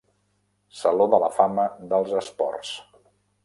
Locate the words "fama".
1.37-1.67